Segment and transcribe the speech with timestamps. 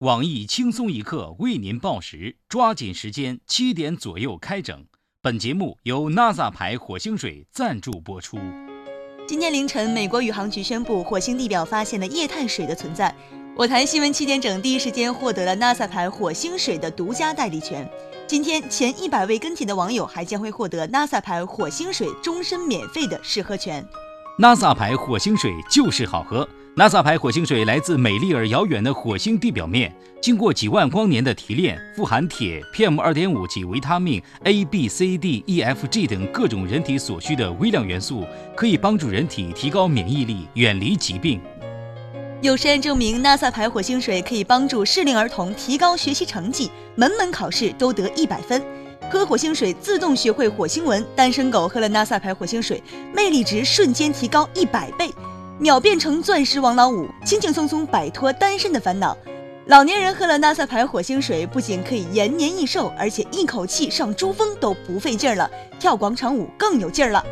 [0.00, 4.84] 网易轻松一刻为您报时，抓紧时间，七点左右开整。
[5.22, 8.36] 本节目由 NASA 牌火星水赞助播出。
[9.26, 13.14] 今天凌晨，美国宇航局宣布火星地表发现了液态水的存在。
[13.56, 17.88] 我台新闻七点整第一时间获得了 NASA 牌火星水的独家代理权。
[18.26, 23.86] 今天前一百位跟帖的网友还将会获得 NASA 牌火星水终身免费的试喝权。
[24.40, 26.46] NASA 牌火星水就是好喝。
[26.76, 38.26] NASA 牌火星水来自美丽而遥远的火星地表面，经过几万光年的提炼，富含铁、PM 二点五及维他命 A、B、C、D、E、F、G 等各种人体所需的微量元素，
[38.56, 41.40] 可以帮助人体提高免疫力，远离疾病。
[42.42, 48.60] 有实验证明，NASA 牌火星水可以帮助适龄儿童提高学习成绩，门门考试都得一百分。
[49.08, 52.82] 喝火星水自动学会火星文，单身狗喝了 NASA 牌火星水，
[53.14, 55.08] 魅力值瞬间提高一百倍。
[55.60, 59.16] 秒变成钻石王老五，轻轻松松摆脱单身的烦恼。
[59.66, 67.24] 老年人喝了 NASA 牌火星水，不仅可以延年益寿，而且一口气上珠峰都不费劲儿了，跳广场舞更有劲儿了。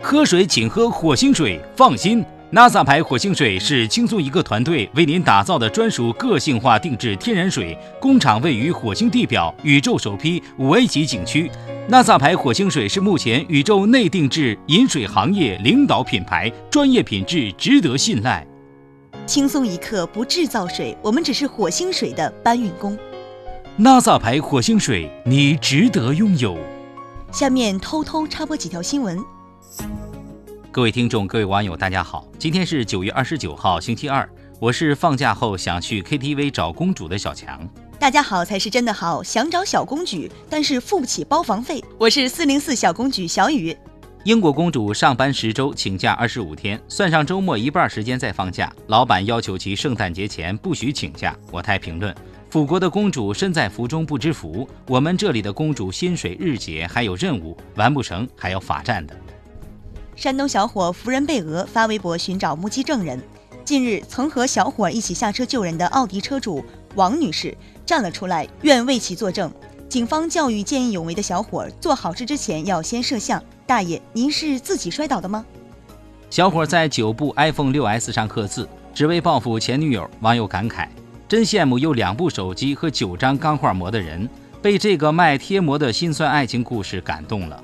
[0.00, 2.24] 喝水请喝火星水，放心。
[2.50, 11.50] NASA 牌火星水是轻松一个团队为您打造的专属个性化定制天然水，工厂位于火星地表宇宙首批五 A 级景区。
[11.90, 18.46] NASA 牌火星水是目前宇宙内定制饮水行业领导品牌，专业品质值得信赖。
[19.24, 22.94] 轻松一刻不制造水，我们只是火星水的搬运工。
[23.78, 26.58] NASA 牌火星水，你值得拥有。
[27.32, 29.18] 下面偷偷插播几条新闻。
[30.70, 32.28] 各位听众，各位网友，大家好！
[32.38, 34.28] 今天是九月二十九号，星期二。
[34.60, 37.66] 我是放假后想去 KTV 找公主的小强。
[38.00, 41.82] 大家好才是真的好，想找小公举，但是付不起包房费。
[41.98, 43.76] 我是四零四小公举小雨。
[44.22, 48.72] 英国公主上班十周，请假二十五天，算上周末一半时间在放假。
[48.86, 51.36] 老板要求其圣诞节前不许请假。
[51.50, 52.14] 我台评论：
[52.48, 59.16] 辅国的公主身在福中不知福，我们这里的公主薪水日结，还有任务，完不成还要罚站的。
[60.14, 63.20] 山东小伙福人被讹，发微博寻找目击证人。
[63.64, 67.56] 近日，曾和小伙一起下车救人的奥迪车主王女士
[67.86, 69.52] 站了出来，愿为其作证。
[69.88, 73.42] 警方教育见义勇为的小伙，做好事之前要先摄像。
[73.66, 75.44] 大爷，您是自己摔倒的吗？
[76.30, 80.08] 小伙在九部 iPhone 6s 上刻字，只为报复前女友。
[80.20, 80.88] 网友感慨：
[81.26, 84.28] 真羡慕有两部手机和九张钢化膜的人，
[84.60, 87.62] 被这个卖贴膜的心酸爱情故事感动了。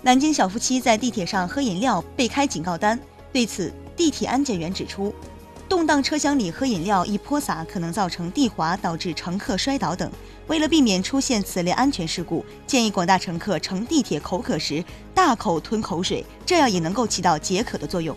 [0.00, 2.98] 南京小夫妻在地铁上喝饮料被开警告单，
[3.32, 5.14] 对此，地铁安检员指出，
[5.68, 10.10] 动荡车厢里喝饮料一泼洒可能造成地滑，导致乘客摔倒等。
[10.46, 18.16] 为了避免出现此类安全事故，建议广大乘客乘地铁口渴时大口吞口水，这样也能够起到解渴的作用。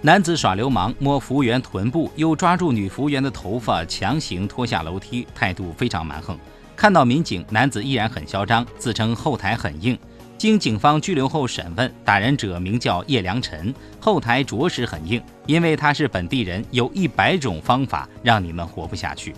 [0.00, 6.36] 男子耍流氓摸服务员臀部，又抓住女服务员的头发强行拖下楼梯，态度非常蛮横。
[6.76, 9.96] 看到民警，男子依然很嚣张，自称后台很硬。
[10.44, 19.34] 经警方拘留后审问，打人者名叫叶良辰，后台着实很硬，因为他是本地人，有一百种方法让你们活不下去。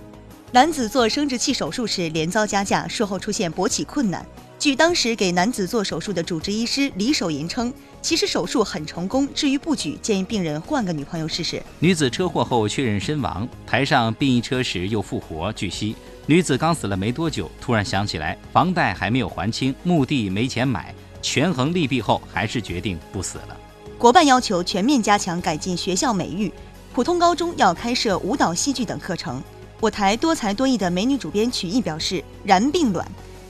[0.51, 4.27] 男子做生殖器手术时连遭加价，术后出现勃起困难。
[4.59, 7.73] 据当时给男子做手术的主治医师李守银称，
[8.07, 11.61] 其实手术很成功，至于不举，建议病人换个女朋友试试。
[11.81, 15.53] 女子车祸后确认身亡，抬上殡仪车时又复活。
[15.55, 15.97] 据悉。
[16.27, 23.57] 女子刚死了没多久，突然想起来房贷还没有还清，墓地没钱买，权衡利弊后，还是决定不死了。
[23.99, 26.53] 国办要求全面加强改进学校美育，
[26.95, 29.43] 普通高中要开设舞蹈、戏剧等课程。
[29.81, 33.05] 我台多才多艺的美女主编曲艺表示，然并卵，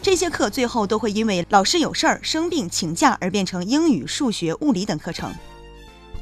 [0.06, 5.34] 这些课最后都会因为老师有事儿、生病请假而变成英语、数学、物理等课程。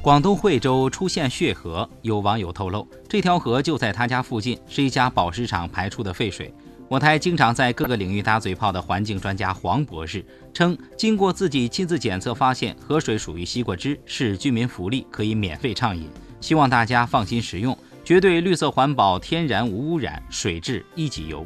[0.01, 6.51] 广东惠州出现血河，有网友透露，这条河就在他家附近，是一家宝石厂排出的废水。
[6.87, 16.09] 我台经常在各个领域打嘴炮的环境专家黄博士称，经过自己亲自检测，发现河水属于西瓜汁，是居民福利，可以免费畅饮，
[16.41, 21.45] 希望大家放心食用，绝对绿色环保、天然无污染，水质一级优。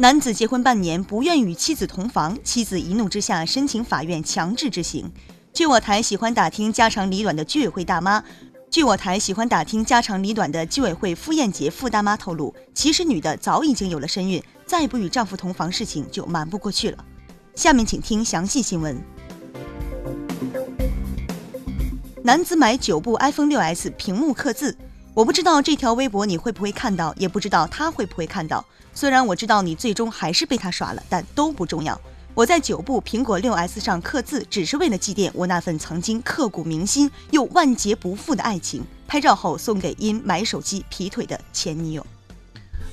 [0.00, 5.10] 男子结婚半年不愿与妻子同房，妻子一怒之下申请法院强制执行。
[5.52, 8.22] 据我台喜欢打听家长里短的居委会大妈，
[8.70, 17.04] 据我台喜欢打听家长里短的居委会付艳杰付大妈透露，其实女的早已经有了身孕，再不与丈夫同房，事情就瞒不过去了。
[17.56, 19.02] 下面请听详细新闻。
[22.22, 24.76] 男子买九部 iPhone 6s 屏幕刻字，
[25.18, 28.64] 我不知道这条微博你会不会看到，也不知道他会不会看到。
[28.94, 32.00] 虽然我知道你最终还是被他耍了，但都不重要。
[32.34, 38.84] 我在九部苹果六 S 上刻字，只是为了祭奠我那份曾经刻骨铭心又万劫不复的爱情。
[39.08, 42.06] 拍照后送给因买手机劈腿的前女友。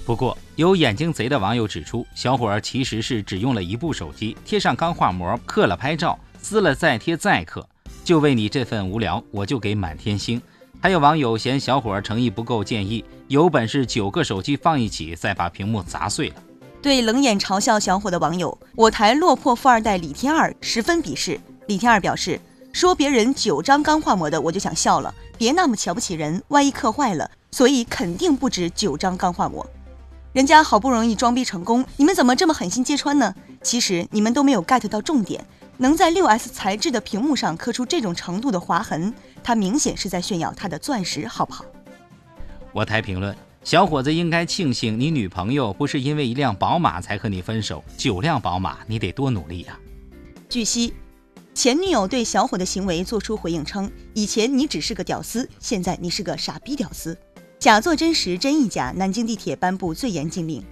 [0.03, 7.69] 不过，有眼睛贼的网友指出，小伙儿其实是只用了一部手机，贴上钢化膜，刻了拍照，撕了再贴再刻，
[8.03, 10.41] 就为你这份无聊，我就给满天星。
[10.85, 16.35] 还有网友嫌小伙儿诚意不够，建议有本事九个手机放一起，再把屏幕砸碎了。
[16.79, 21.41] 对冷眼嘲笑小伙的网友，我台落魄富二代李天二十分鄙视。
[21.65, 22.39] 李天二表示，
[22.71, 29.65] 说别人九张钢化膜的，我就想笑了，别那么瞧不起人，万一刻坏了，所以肯定不止九张钢化膜。
[30.33, 33.33] 人家好不容易装逼成功，你们怎么这么狠心揭穿呢？
[33.63, 35.43] 其实你们都没有 get 到重点，
[35.77, 39.11] 能在六 S 材质的屏幕上刻出这种程度的划痕，
[39.45, 41.63] 它明显是在炫耀他的钻石，好不好？
[42.73, 43.37] 我台评论。
[43.63, 49.79] 小伙子应该庆幸，你女朋友不是因为一辆宝马才和你分手，九辆宝马你得多努力呀。
[50.49, 50.95] 据悉，
[51.53, 57.15] 前女友对小伙的行为作出回应称：“以前你只是个屌丝，现在你是个傻逼屌丝。”
[57.59, 58.91] 假作真实，真亦假。
[58.95, 60.63] 南京地铁颁布最严禁令，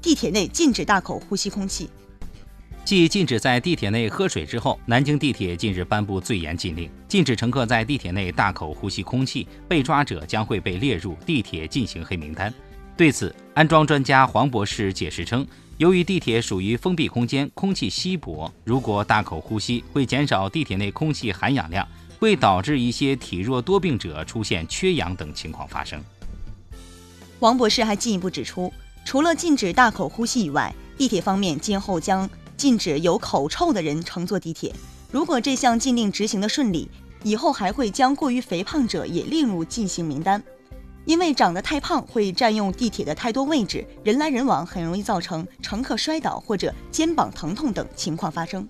[0.00, 1.90] 地铁内禁止大口呼吸空气。
[2.90, 12.52] 继禁止在地铁内喝水之后，南京地铁近日颁布最严禁令，禁止乘客在地铁内大口呼吸空气，被抓者将会被列入地铁进行黑名单。
[12.96, 15.46] 对此，安装专家黄博士解释称，
[15.76, 21.86] 由于地铁属于封闭空间，空气稀薄，如果大口呼吸，会减少地铁内空气含氧量，
[22.18, 26.02] 会导致一些体弱多病者出现缺氧等情况发生。
[27.38, 28.72] 黄博士还进一步指出，
[29.04, 32.28] 除了禁止大口呼吸以外，地铁方面今后将
[32.60, 34.70] 禁止有口臭的人乘坐地铁。
[35.10, 36.90] 如果这项禁令执行的顺利，
[37.22, 40.42] 以后还会将过于肥胖者也列入禁行名单。
[41.06, 48.68] 因为长得太胖会占用地铁的太多位置，人来人往，很容易造成乘客摔倒或者肩膀疼痛等情况发生。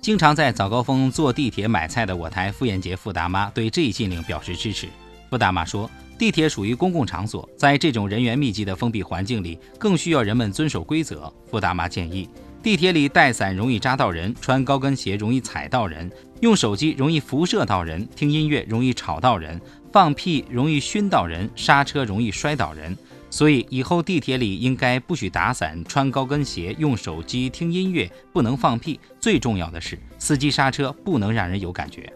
[0.00, 4.88] 经常在早高峰坐地铁买菜的我台傅艳杰傅大妈对这一禁令表示支持。
[5.34, 11.28] 傅大妈说，地铁属于公共场所，在这种人员密集的封闭环境里，更需要人们遵守规则。
[11.50, 12.28] 傅大妈建议。
[12.62, 16.08] 地铁里带伞容易扎到人，穿高跟鞋容易踩到人，
[16.40, 19.60] 用手机容易辐射到人，听音乐容易吵到人，
[19.90, 22.96] 放屁容易熏到人，刹车容易摔倒人。
[23.28, 29.00] 所以以后地铁里应该不许打伞、穿高跟鞋、用手机、听音乐，不能放屁。
[29.18, 32.08] 最重要的是，司机刹车不能让人有感觉。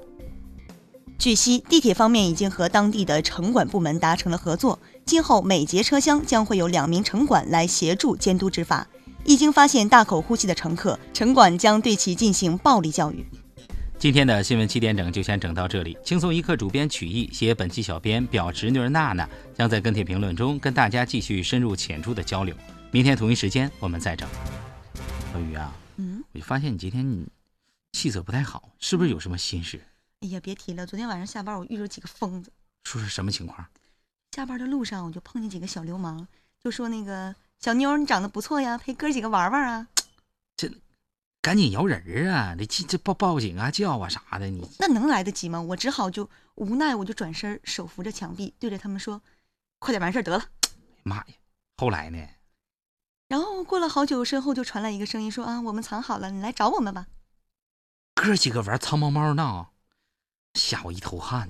[1.19, 8.87] 据悉，地铁方面已经和当地的城管部门达成了合作，今后每节车厢将会有两名城管来协助监督执法。
[9.25, 13.27] 一经发现大口呼吸的乘客，城管将对其进行暴力教育。
[13.99, 15.99] 今天的新闻七点整就先整到这里。
[16.05, 22.55] 轻松一刻主编曲艺，携本期小编表侄女儿娜娜将在跟帖评论中跟大家继续深入浅出的交流。
[22.93, 24.29] 明天同一时间我们再整。
[25.33, 27.27] 小雨啊，嗯，我就发现你今天你
[27.91, 29.81] 气色不太好，是不是有什么心事？
[30.21, 32.53] 哎呀，别提了，昨天晚上下班我遇着几个疯子。
[32.85, 33.69] 说是什么情况？
[34.33, 36.27] 下班的路上我就碰见几个小流氓，
[36.63, 37.35] 就说那个。
[37.61, 39.89] 小妞，你长得不错呀，陪哥几个玩玩啊！
[40.57, 40.71] 这，
[41.43, 42.55] 赶紧摇人儿啊！
[42.57, 45.61] 你这这报报警啊，叫啊啥的，你那能来得及吗？
[45.61, 49.21] 我只好就无奈，我就转身手扶着墙壁，对着他们说
[49.81, 50.45] ：“快点完事儿得了。”
[51.03, 51.25] 妈呀！
[51.79, 52.29] 后来呢？
[53.27, 57.09] 然后过了好久，身后就传来一个声音说：“啊，我们藏好了，你来找我们吧。”
[58.15, 59.71] 哥几个玩藏猫猫呢，
[60.55, 61.49] 吓我一头汗。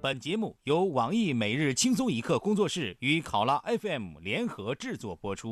[0.00, 5.50] 本节目由网易每日轻松一刻工作室与考拉 FM 联合制作播出。